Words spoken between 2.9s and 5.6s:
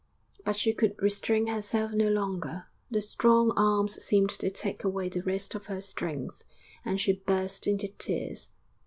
strong arms seemed to take away the rest